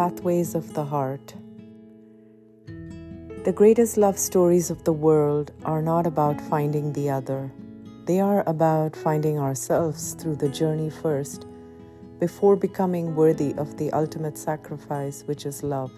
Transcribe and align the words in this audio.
Pathways 0.00 0.54
of 0.54 0.72
the 0.72 0.86
Heart. 0.86 1.34
The 3.44 3.52
greatest 3.54 3.98
love 3.98 4.18
stories 4.18 4.70
of 4.70 4.82
the 4.84 4.94
world 4.94 5.52
are 5.66 5.82
not 5.82 6.06
about 6.06 6.40
finding 6.40 6.94
the 6.94 7.10
other. 7.10 7.52
They 8.06 8.18
are 8.18 8.42
about 8.48 8.96
finding 8.96 9.38
ourselves 9.38 10.14
through 10.14 10.36
the 10.36 10.48
journey 10.48 10.88
first, 10.88 11.44
before 12.18 12.56
becoming 12.56 13.14
worthy 13.14 13.52
of 13.58 13.76
the 13.76 13.92
ultimate 13.92 14.38
sacrifice, 14.38 15.22
which 15.26 15.44
is 15.44 15.62
love. 15.62 15.92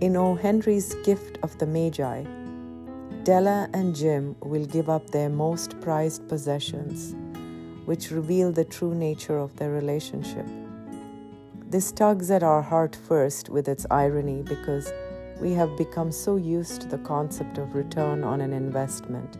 In 0.00 0.16
O. 0.16 0.34
Henry's 0.34 0.92
Gift 1.04 1.38
of 1.44 1.56
the 1.58 1.66
Magi, 1.66 2.24
Della 3.22 3.70
and 3.74 3.94
Jim 3.94 4.34
will 4.40 4.66
give 4.66 4.90
up 4.90 5.10
their 5.10 5.28
most 5.28 5.80
prized 5.80 6.28
possessions, 6.28 7.14
which 7.84 8.10
reveal 8.10 8.50
the 8.50 8.64
true 8.64 8.92
nature 8.92 9.38
of 9.38 9.54
their 9.54 9.70
relationship. 9.70 10.48
This 11.68 11.90
tugs 11.90 12.30
at 12.30 12.44
our 12.44 12.62
heart 12.62 12.94
first 12.94 13.48
with 13.48 13.66
its 13.66 13.86
irony 13.90 14.42
because 14.42 14.92
we 15.40 15.50
have 15.54 15.76
become 15.76 16.12
so 16.12 16.36
used 16.36 16.82
to 16.82 16.86
the 16.86 16.98
concept 16.98 17.58
of 17.58 17.74
return 17.74 18.22
on 18.22 18.40
an 18.40 18.52
investment. 18.52 19.36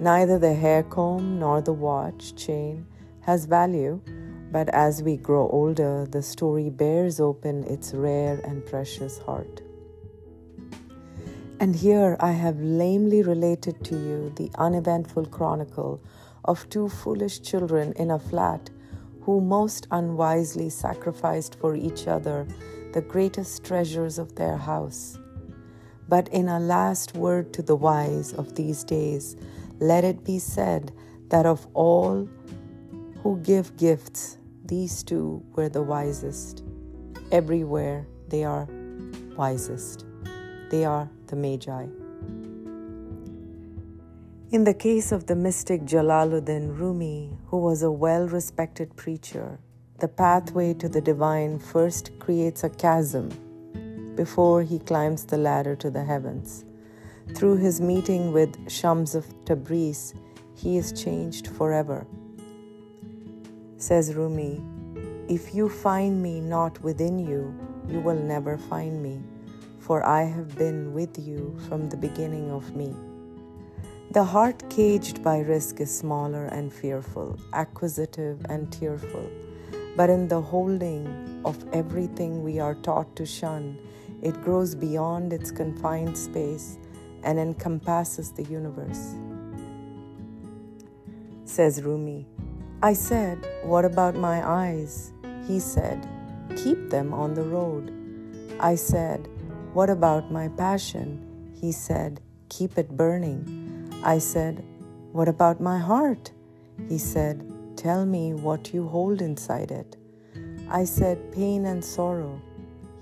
Neither 0.00 0.38
the 0.38 0.54
hair 0.54 0.82
comb 0.84 1.38
nor 1.38 1.60
the 1.60 1.74
watch 1.74 2.34
chain 2.34 2.86
has 3.20 3.44
value, 3.44 4.00
but 4.50 4.70
as 4.70 5.02
we 5.02 5.18
grow 5.18 5.50
older, 5.50 6.06
the 6.06 6.22
story 6.22 6.70
bears 6.70 7.20
open 7.20 7.62
its 7.64 7.92
rare 7.92 8.40
and 8.44 8.64
precious 8.64 9.18
heart. 9.18 9.60
And 11.60 11.76
here 11.76 12.16
I 12.20 12.32
have 12.32 12.58
lamely 12.58 13.22
related 13.22 13.84
to 13.84 13.94
you 13.96 14.32
the 14.34 14.50
uneventful 14.54 15.26
chronicle 15.26 16.00
of 16.46 16.66
two 16.70 16.88
foolish 16.88 17.42
children 17.42 17.92
in 17.96 18.10
a 18.10 18.18
flat 18.18 18.70
who 19.28 19.42
most 19.42 19.86
unwisely 19.90 20.70
sacrificed 20.70 21.54
for 21.60 21.76
each 21.76 22.08
other 22.08 22.46
the 22.94 23.02
greatest 23.02 23.62
treasures 23.62 24.18
of 24.18 24.34
their 24.36 24.56
house. 24.56 25.18
But 26.08 26.28
in 26.28 26.48
a 26.48 26.58
last 26.58 27.14
word 27.14 27.52
to 27.52 27.60
the 27.60 27.76
wise 27.76 28.32
of 28.32 28.54
these 28.54 28.84
days, 28.84 29.36
let 29.80 30.02
it 30.02 30.24
be 30.24 30.38
said 30.38 30.92
that 31.28 31.44
of 31.44 31.66
all 31.74 32.26
who 33.22 33.38
give 33.42 33.76
gifts, 33.76 34.38
these 34.64 35.02
two 35.02 35.44
were 35.52 35.68
the 35.68 35.82
wisest. 35.82 36.64
Everywhere 37.30 38.06
they 38.28 38.44
are 38.44 38.66
wisest. 39.36 40.06
They 40.70 40.86
are 40.86 41.10
the 41.26 41.36
Magi. 41.36 41.84
In 44.50 44.64
the 44.64 44.72
case 44.72 45.12
of 45.12 45.26
the 45.26 45.36
mystic 45.36 45.82
Jalaluddin 45.82 46.78
Rumi, 46.78 47.36
who 47.48 47.58
was 47.58 47.82
a 47.82 47.90
well 47.90 48.26
respected 48.26 48.96
preacher, 48.96 49.58
the 49.98 50.08
pathway 50.08 50.72
to 50.72 50.88
the 50.88 51.02
divine 51.02 51.58
first 51.58 52.18
creates 52.18 52.64
a 52.64 52.70
chasm 52.70 53.28
before 54.16 54.62
he 54.62 54.78
climbs 54.78 55.26
the 55.26 55.36
ladder 55.36 55.76
to 55.76 55.90
the 55.90 56.02
heavens. 56.02 56.64
Through 57.34 57.58
his 57.58 57.82
meeting 57.82 58.32
with 58.32 58.70
Shams 58.70 59.14
of 59.14 59.26
Tabriz, 59.44 60.14
he 60.54 60.78
is 60.78 60.94
changed 60.94 61.48
forever. 61.48 62.06
Says 63.76 64.14
Rumi, 64.14 64.62
If 65.28 65.54
you 65.54 65.68
find 65.68 66.22
me 66.22 66.40
not 66.40 66.82
within 66.82 67.18
you, 67.18 67.54
you 67.86 68.00
will 68.00 68.18
never 68.18 68.56
find 68.56 69.02
me, 69.02 69.20
for 69.78 70.02
I 70.06 70.22
have 70.22 70.56
been 70.56 70.94
with 70.94 71.18
you 71.18 71.54
from 71.68 71.90
the 71.90 71.98
beginning 71.98 72.50
of 72.50 72.74
me. 72.74 72.96
The 74.10 74.24
heart 74.24 74.70
caged 74.70 75.22
by 75.22 75.40
risk 75.40 75.80
is 75.80 75.94
smaller 75.94 76.46
and 76.46 76.72
fearful, 76.72 77.38
acquisitive 77.52 78.40
and 78.48 78.72
tearful. 78.72 79.28
But 79.98 80.08
in 80.08 80.28
the 80.28 80.40
holding 80.40 81.42
of 81.44 81.62
everything 81.74 82.42
we 82.42 82.58
are 82.58 82.74
taught 82.76 83.14
to 83.16 83.26
shun, 83.26 83.78
it 84.22 84.42
grows 84.42 84.74
beyond 84.74 85.34
its 85.34 85.50
confined 85.50 86.16
space 86.16 86.78
and 87.22 87.38
encompasses 87.38 88.32
the 88.32 88.44
universe. 88.44 89.14
Says 91.44 91.82
Rumi, 91.82 92.26
I 92.82 92.94
said, 92.94 93.46
What 93.62 93.84
about 93.84 94.14
my 94.14 94.40
eyes? 94.48 95.12
He 95.46 95.60
said, 95.60 96.08
Keep 96.56 96.88
them 96.88 97.12
on 97.12 97.34
the 97.34 97.42
road. 97.42 97.92
I 98.58 98.74
said, 98.74 99.28
What 99.74 99.90
about 99.90 100.32
my 100.32 100.48
passion? 100.48 101.52
He 101.60 101.72
said, 101.72 102.22
Keep 102.48 102.78
it 102.78 102.96
burning. 102.96 103.67
I 104.04 104.18
said, 104.18 104.64
What 105.10 105.28
about 105.28 105.60
my 105.60 105.76
heart? 105.76 106.30
He 106.88 106.98
said, 106.98 107.44
Tell 107.76 108.06
me 108.06 108.32
what 108.32 108.72
you 108.72 108.86
hold 108.86 109.20
inside 109.20 109.72
it. 109.72 109.96
I 110.70 110.84
said, 110.84 111.32
Pain 111.32 111.66
and 111.66 111.84
sorrow. 111.84 112.40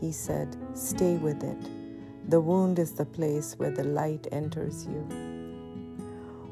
He 0.00 0.10
said, 0.10 0.56
Stay 0.72 1.16
with 1.16 1.42
it. 1.42 2.30
The 2.30 2.40
wound 2.40 2.78
is 2.78 2.92
the 2.92 3.04
place 3.04 3.54
where 3.58 3.70
the 3.70 3.84
light 3.84 4.26
enters 4.32 4.86
you. 4.86 5.06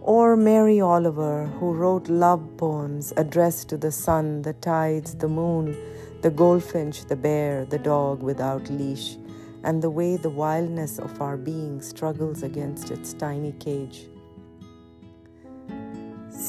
Or 0.02 0.36
Mary 0.36 0.78
Oliver, 0.78 1.46
who 1.58 1.72
wrote 1.72 2.08
love 2.08 2.46
poems 2.58 3.14
addressed 3.16 3.70
to 3.70 3.78
the 3.78 3.92
sun, 3.92 4.42
the 4.42 4.52
tides, 4.52 5.14
the 5.14 5.28
moon, 5.28 5.74
the 6.20 6.30
goldfinch, 6.30 7.06
the 7.06 7.16
bear, 7.16 7.64
the 7.64 7.78
dog 7.78 8.22
without 8.22 8.68
leash, 8.68 9.16
and 9.62 9.82
the 9.82 9.88
way 9.88 10.18
the 10.18 10.28
wildness 10.28 10.98
of 10.98 11.22
our 11.22 11.38
being 11.38 11.80
struggles 11.80 12.42
against 12.42 12.90
its 12.90 13.14
tiny 13.14 13.52
cage 13.52 14.08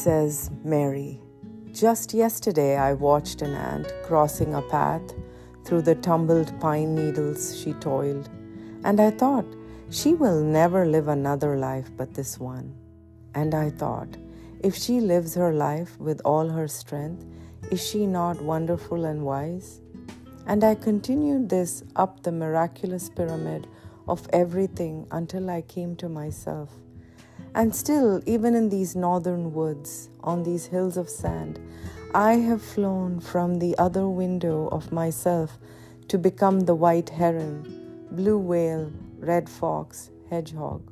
says 0.05 0.51
Mary. 0.63 1.19
Just 1.73 2.13
yesterday, 2.13 2.77
I 2.77 2.93
watched 2.93 3.41
an 3.41 3.55
ant 3.55 3.91
crossing 4.03 4.53
a 4.53 4.61
path. 4.61 5.01
Through 5.63 5.81
the 5.81 5.95
tumbled 5.95 6.51
pine 6.59 6.93
needles, 6.93 7.59
she 7.59 7.73
toiled. 7.73 8.29
And 8.83 9.01
I 9.01 9.09
thought, 9.09 9.47
she 9.89 10.13
will 10.13 10.43
never 10.43 10.85
live 10.85 11.07
another 11.07 11.57
life 11.57 11.89
but 11.97 12.13
this 12.13 12.39
one. 12.39 12.75
And 13.33 13.55
I 13.55 13.71
thought, 13.71 14.15
if 14.59 14.75
she 14.75 14.99
lives 14.99 15.33
her 15.33 15.51
life 15.51 15.99
with 15.99 16.21
all 16.23 16.49
her 16.49 16.67
strength, 16.67 17.25
is 17.71 17.83
she 17.83 18.05
not 18.05 18.39
wonderful 18.39 19.05
and 19.05 19.25
wise? 19.25 19.81
And 20.45 20.63
I 20.63 20.75
continued 20.75 21.49
this 21.49 21.83
up 21.95 22.21
the 22.21 22.31
miraculous 22.31 23.09
pyramid 23.09 23.65
of 24.07 24.29
everything 24.31 25.07
until 25.09 25.49
I 25.49 25.63
came 25.63 25.95
to 25.95 26.07
myself. 26.07 26.69
And 27.55 27.73
still, 27.73 28.21
even 28.25 28.53
in 28.53 28.67
these 28.67 28.97
northern 28.97 29.53
woods, 29.53 30.09
on 30.21 30.43
these 30.43 30.65
hills 30.65 30.97
of 30.97 31.09
sand, 31.09 31.57
I 32.13 32.33
have 32.33 32.61
flown 32.61 33.21
from 33.21 33.59
the 33.59 33.77
other 33.77 34.09
window 34.09 34.67
of 34.73 34.91
myself 34.91 35.57
to 36.09 36.17
become 36.17 36.59
the 36.59 36.75
white 36.75 37.09
heron, 37.11 38.07
blue 38.11 38.37
whale, 38.37 38.91
red 39.19 39.47
fox, 39.49 40.09
hedgehog. 40.29 40.91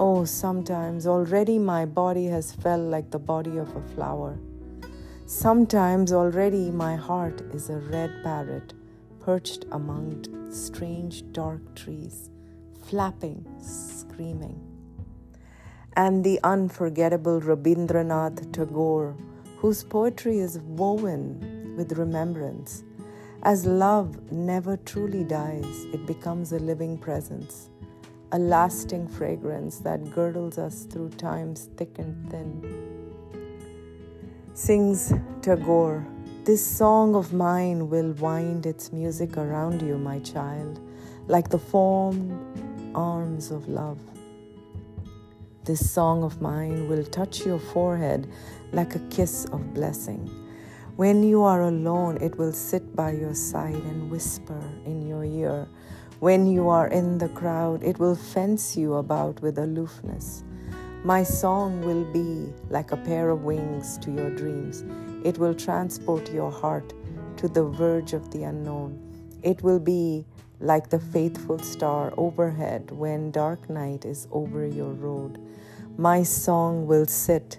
Oh, 0.00 0.24
sometimes 0.24 1.06
already 1.06 1.56
my 1.56 1.86
body 1.86 2.26
has 2.26 2.50
felt 2.50 2.82
like 2.82 3.12
the 3.12 3.20
body 3.20 3.56
of 3.56 3.76
a 3.76 3.88
flower. 3.94 4.40
Sometimes 5.26 6.12
already 6.12 6.72
my 6.72 6.96
heart 6.96 7.42
is 7.54 7.70
a 7.70 7.76
red 7.76 8.10
parrot 8.24 8.74
perched 9.20 9.66
among 9.70 10.50
strange 10.52 11.22
dark 11.30 11.76
trees, 11.76 12.28
flapping, 12.82 13.46
screaming 13.60 14.75
and 15.96 16.22
the 16.22 16.38
unforgettable 16.44 17.40
Rabindranath 17.40 18.52
Tagore, 18.52 19.16
whose 19.56 19.82
poetry 19.82 20.38
is 20.38 20.58
woven 20.58 21.74
with 21.76 21.98
remembrance. 21.98 22.84
As 23.42 23.64
love 23.64 24.30
never 24.30 24.76
truly 24.76 25.24
dies, 25.24 25.86
it 25.94 26.06
becomes 26.06 26.52
a 26.52 26.58
living 26.58 26.98
presence, 26.98 27.70
a 28.32 28.38
lasting 28.38 29.08
fragrance 29.08 29.78
that 29.78 30.10
girdles 30.10 30.58
us 30.58 30.84
through 30.84 31.10
times 31.10 31.70
thick 31.78 31.98
and 31.98 32.30
thin. 32.30 32.86
Sings 34.52 35.14
Tagore, 35.40 36.06
This 36.44 36.64
song 36.64 37.14
of 37.14 37.32
mine 37.32 37.88
will 37.88 38.12
wind 38.12 38.66
its 38.66 38.92
music 38.92 39.38
around 39.38 39.80
you, 39.80 39.96
my 39.96 40.18
child, 40.20 40.78
like 41.26 41.48
the 41.48 41.58
formed 41.58 42.32
arms 42.94 43.50
of 43.50 43.68
love. 43.68 43.98
This 45.66 45.90
song 45.90 46.22
of 46.22 46.40
mine 46.40 46.86
will 46.86 47.02
touch 47.02 47.44
your 47.44 47.58
forehead 47.58 48.30
like 48.70 48.94
a 48.94 49.00
kiss 49.10 49.46
of 49.46 49.74
blessing. 49.74 50.30
When 50.94 51.24
you 51.24 51.42
are 51.42 51.62
alone, 51.62 52.18
it 52.20 52.38
will 52.38 52.52
sit 52.52 52.94
by 52.94 53.10
your 53.10 53.34
side 53.34 53.74
and 53.74 54.08
whisper 54.08 54.62
in 54.84 55.08
your 55.08 55.24
ear. 55.24 55.66
When 56.20 56.46
you 56.46 56.68
are 56.68 56.86
in 56.86 57.18
the 57.18 57.30
crowd, 57.30 57.82
it 57.82 57.98
will 57.98 58.14
fence 58.14 58.76
you 58.76 58.94
about 58.94 59.42
with 59.42 59.58
aloofness. 59.58 60.44
My 61.02 61.24
song 61.24 61.80
will 61.80 62.04
be 62.12 62.54
like 62.70 62.92
a 62.92 62.96
pair 62.96 63.30
of 63.30 63.42
wings 63.42 63.98
to 63.98 64.12
your 64.12 64.30
dreams. 64.36 64.84
It 65.24 65.36
will 65.36 65.54
transport 65.54 66.32
your 66.32 66.52
heart 66.52 66.94
to 67.38 67.48
the 67.48 67.64
verge 67.64 68.12
of 68.12 68.30
the 68.30 68.44
unknown. 68.44 69.02
It 69.42 69.64
will 69.64 69.80
be 69.80 70.26
like 70.60 70.88
the 70.90 70.98
faithful 70.98 71.58
star 71.58 72.12
overhead 72.16 72.90
when 72.90 73.30
dark 73.30 73.68
night 73.68 74.04
is 74.04 74.26
over 74.32 74.66
your 74.66 74.92
road. 74.92 75.38
My 75.98 76.22
song 76.22 76.86
will 76.86 77.06
sit 77.06 77.58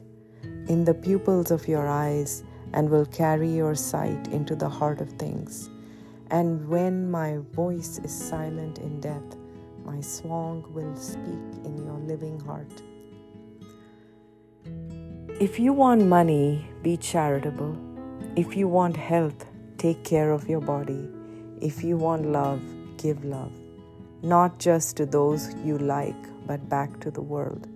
in 0.67 0.83
the 0.83 0.93
pupils 0.93 1.51
of 1.51 1.67
your 1.67 1.87
eyes 1.87 2.43
and 2.73 2.89
will 2.89 3.05
carry 3.05 3.49
your 3.49 3.75
sight 3.75 4.27
into 4.27 4.55
the 4.55 4.69
heart 4.69 5.01
of 5.01 5.09
things. 5.13 5.69
And 6.29 6.67
when 6.67 7.09
my 7.09 7.37
voice 7.53 7.99
is 8.03 8.11
silent 8.11 8.79
in 8.79 8.99
death, 8.99 9.37
my 9.85 10.01
song 10.01 10.65
will 10.73 10.95
speak 10.97 11.63
in 11.63 11.77
your 11.85 11.97
living 11.99 12.39
heart. 12.41 12.81
If 15.39 15.59
you 15.59 15.71
want 15.71 16.05
money, 16.05 16.67
be 16.83 16.97
charitable. 16.97 17.77
If 18.35 18.57
you 18.57 18.67
want 18.67 18.97
health, 18.97 19.45
take 19.77 20.03
care 20.03 20.31
of 20.31 20.49
your 20.49 20.61
body. 20.61 21.07
If 21.61 21.83
you 21.83 21.95
want 21.95 22.25
love, 22.25 22.61
give 22.97 23.23
love. 23.23 23.51
Not 24.21 24.59
just 24.59 24.97
to 24.97 25.05
those 25.05 25.53
you 25.63 25.77
like, 25.77 26.15
but 26.45 26.67
back 26.69 26.99
to 27.01 27.11
the 27.11 27.21
world. 27.21 27.67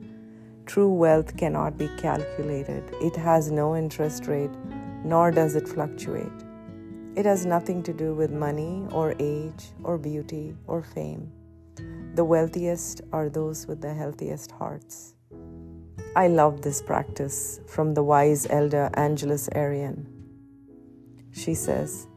True 0.66 0.92
wealth 0.94 1.36
cannot 1.38 1.78
be 1.78 1.90
calculated. 1.98 2.84
It 3.02 3.16
has 3.16 3.52
no 3.52 3.76
interest 3.76 4.28
rate, 4.28 4.52
nor 5.04 5.32
does 5.32 5.56
it 5.56 5.68
fluctuate. 5.68 6.32
It 7.16 7.26
has 7.26 7.46
nothing 7.46 7.84
to 7.84 7.94
do 7.94 8.14
with 8.14 8.32
money 8.32 8.86
or 8.92 9.16
age 9.20 9.72
or 9.84 9.98
beauty 9.98 10.56
or 10.68 10.82
fame. 10.82 11.32
The 12.16 12.24
wealthiest 12.24 13.02
are 13.12 13.30
those 13.30 13.68
with 13.68 13.82
the 13.82 13.94
healthiest 13.94 14.52
hearts. 14.52 15.16
I 16.16 16.28
love 16.28 16.62
this 16.62 16.82
practice 16.82 17.60
from 17.68 17.94
the 17.94 18.04
wise 18.04 18.48
elder 18.50 18.90
Angeles 18.94 19.50
Arrien. 19.56 20.06
She 21.32 21.54
says, 21.54 22.08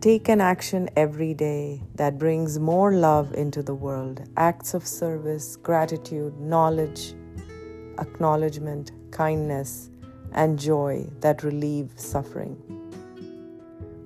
Take 0.00 0.28
an 0.28 0.40
action 0.40 0.88
every 0.94 1.34
day 1.34 1.82
that 1.96 2.18
brings 2.18 2.60
more 2.60 2.92
love 2.92 3.34
into 3.34 3.64
the 3.64 3.74
world 3.74 4.22
acts 4.36 4.72
of 4.72 4.86
service, 4.86 5.56
gratitude, 5.56 6.38
knowledge, 6.38 7.14
acknowledgement, 7.98 8.92
kindness, 9.10 9.90
and 10.30 10.56
joy 10.56 11.04
that 11.18 11.42
relieve 11.42 11.90
suffering. 11.96 12.56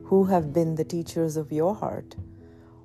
Who 0.07 0.25
have 0.25 0.55
been 0.55 0.77
the 0.77 0.85
teachers 0.85 1.37
of 1.37 1.53
your 1.53 1.75
heart? 1.75 2.17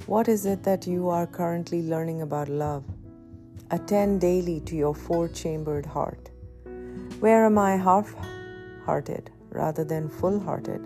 What 0.06 0.28
is 0.28 0.46
it 0.46 0.64
that 0.64 0.86
you 0.86 1.08
are 1.08 1.26
currently 1.26 1.84
learning 1.84 2.24
about 2.24 2.50
love? 2.50 2.84
Attend 3.72 4.20
daily 4.20 4.60
to 4.66 4.76
your 4.76 4.94
four 4.94 5.30
chambered 5.30 5.86
heart. 5.86 6.30
Where 7.22 7.46
am 7.46 7.58
I 7.58 7.78
half 7.78 8.14
hearted 8.84 9.32
rather 9.50 9.86
than 9.86 10.10
full 10.10 10.42
hearted? 10.42 10.84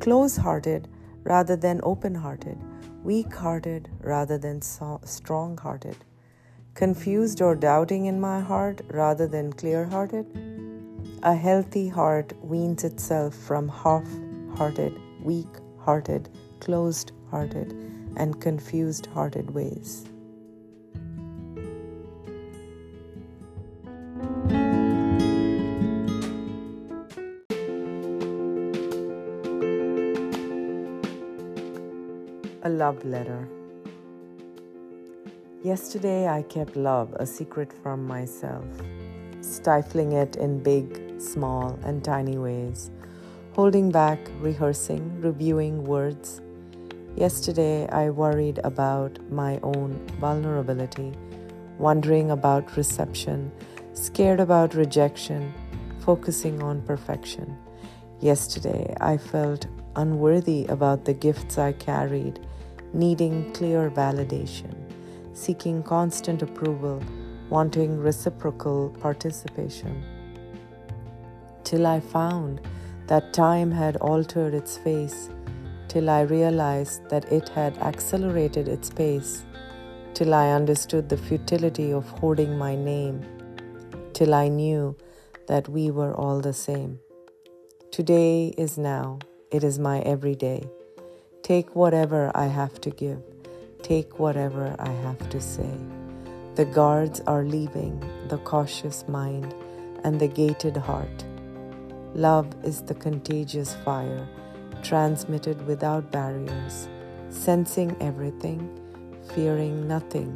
Close 0.00 0.36
hearted 0.36 0.88
rather 1.24 1.56
than 1.56 1.80
open 1.82 2.14
hearted? 2.14 2.58
Weak 3.02 3.34
hearted 3.34 3.88
rather 4.00 4.38
than 4.38 4.62
so- 4.62 5.00
strong 5.04 5.58
hearted? 5.58 5.96
Confused 6.74 7.42
or 7.42 7.54
doubting 7.54 8.06
in 8.06 8.20
my 8.20 8.40
heart 8.40 8.80
rather 8.88 9.26
than 9.26 9.52
clear 9.52 9.84
hearted? 9.84 10.26
A 11.22 11.34
healthy 11.34 11.88
heart 11.88 12.32
weans 12.42 12.84
itself 12.84 13.34
from 13.34 13.68
half 13.68 14.08
hearted, 14.56 14.98
weak 15.22 15.48
hearted, 15.78 16.28
closed 16.60 17.12
hearted, 17.30 17.74
and 18.16 18.40
confused 18.40 19.06
hearted 19.06 19.50
ways. 19.50 20.04
A 32.62 32.68
love 32.68 33.02
letter. 33.06 33.48
Yesterday 35.62 36.28
I 36.28 36.42
kept 36.42 36.76
love 36.76 37.14
a 37.18 37.24
secret 37.24 37.72
from 37.72 38.06
myself, 38.06 38.66
stifling 39.40 40.12
it 40.12 40.36
in 40.36 40.62
big, 40.62 41.18
small, 41.18 41.78
and 41.84 42.04
tiny 42.04 42.36
ways, 42.36 42.90
holding 43.54 43.90
back, 43.90 44.18
rehearsing, 44.40 45.22
reviewing 45.22 45.84
words. 45.84 46.42
Yesterday 47.16 47.88
I 47.88 48.10
worried 48.10 48.60
about 48.62 49.18
my 49.32 49.58
own 49.62 50.06
vulnerability, 50.20 51.14
wondering 51.78 52.30
about 52.30 52.76
reception, 52.76 53.50
scared 53.94 54.38
about 54.38 54.74
rejection, 54.74 55.54
focusing 56.00 56.62
on 56.62 56.82
perfection. 56.82 57.56
Yesterday 58.20 58.94
I 59.00 59.16
felt 59.16 59.66
unworthy 59.96 60.66
about 60.66 61.06
the 61.06 61.14
gifts 61.14 61.56
I 61.56 61.72
carried, 61.72 62.38
needing 62.92 63.52
clear 63.52 63.90
validation, 63.90 64.74
seeking 65.32 65.82
constant 65.82 66.42
approval, 66.42 67.02
wanting 67.48 67.98
reciprocal 67.98 68.90
participation. 69.00 70.02
Till 71.64 71.86
I 71.86 72.00
found 72.00 72.60
that 73.06 73.32
time 73.32 73.70
had 73.70 73.96
altered 73.96 74.54
its 74.54 74.76
face, 74.78 75.30
till 75.88 76.08
I 76.08 76.22
realized 76.22 77.08
that 77.10 77.30
it 77.32 77.48
had 77.50 77.76
accelerated 77.78 78.68
its 78.68 78.90
pace, 78.90 79.44
till 80.14 80.34
I 80.34 80.50
understood 80.50 81.08
the 81.08 81.16
futility 81.16 81.92
of 81.92 82.08
hoarding 82.08 82.56
my 82.58 82.76
name, 82.76 83.22
till 84.12 84.34
I 84.34 84.48
knew 84.48 84.96
that 85.46 85.68
we 85.68 85.90
were 85.90 86.14
all 86.14 86.40
the 86.40 86.52
same. 86.52 87.00
Today 87.90 88.54
is 88.56 88.78
now. 88.78 89.18
It 89.50 89.64
is 89.64 89.80
my 89.80 89.98
everyday. 90.00 90.62
Take 91.42 91.74
whatever 91.74 92.30
I 92.34 92.46
have 92.46 92.80
to 92.82 92.90
give. 92.90 93.22
Take 93.82 94.18
whatever 94.18 94.76
I 94.78 94.90
have 94.90 95.30
to 95.30 95.40
say. 95.40 95.70
The 96.54 96.66
guards 96.66 97.20
are 97.26 97.44
leaving, 97.44 98.04
the 98.28 98.36
cautious 98.38 99.08
mind 99.08 99.54
and 100.04 100.20
the 100.20 100.28
gated 100.28 100.76
heart. 100.76 101.24
Love 102.14 102.46
is 102.62 102.82
the 102.82 102.94
contagious 102.94 103.74
fire, 103.84 104.28
transmitted 104.82 105.66
without 105.66 106.12
barriers, 106.12 106.88
sensing 107.30 107.96
everything, 108.00 108.60
fearing 109.34 109.88
nothing, 109.88 110.30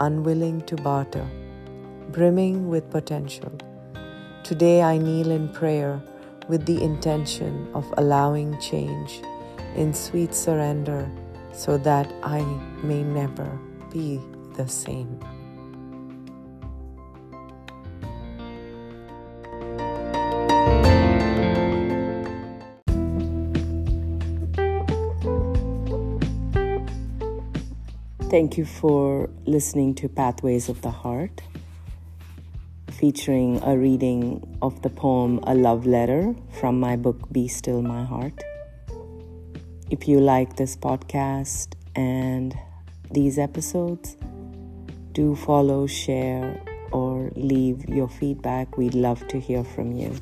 unwilling 0.00 0.60
to 0.62 0.74
barter, 0.76 1.26
brimming 2.10 2.68
with 2.68 2.90
potential. 2.90 3.52
Today 4.42 4.82
I 4.82 4.98
kneel 4.98 5.30
in 5.30 5.48
prayer 5.50 6.02
with 6.48 6.66
the 6.66 6.82
intention 6.82 7.68
of 7.74 7.86
allowing 7.96 8.58
change 8.58 9.22
in 9.76 9.94
sweet 9.94 10.34
surrender 10.34 11.10
so 11.52 11.78
that 11.78 12.12
I 12.22 12.40
may 12.82 13.02
never 13.02 13.58
be 13.90 14.20
the 14.56 14.66
same. 14.66 15.18
Thank 28.30 28.56
you 28.56 28.64
for 28.64 29.28
listening 29.44 29.94
to 29.96 30.08
Pathways 30.08 30.70
of 30.70 30.80
the 30.80 30.90
Heart 30.90 31.42
featuring 32.90 33.60
a 33.62 33.76
reading 33.76 34.56
of 34.62 34.80
the 34.80 34.88
poem 34.88 35.38
A 35.42 35.54
Love 35.54 35.86
Letter 35.86 36.34
from 36.52 36.80
my 36.80 36.96
book 36.96 37.30
Be 37.30 37.46
Still 37.46 37.82
My 37.82 38.04
Heart. 38.04 38.40
If 39.92 40.08
you 40.08 40.20
like 40.20 40.56
this 40.56 40.74
podcast 40.74 41.74
and 41.94 42.58
these 43.10 43.38
episodes, 43.38 44.16
do 45.12 45.36
follow, 45.36 45.86
share, 45.86 46.58
or 46.92 47.30
leave 47.36 47.86
your 47.90 48.08
feedback. 48.08 48.78
We'd 48.78 48.94
love 48.94 49.28
to 49.28 49.38
hear 49.38 49.62
from 49.62 49.92
you. 49.92 50.18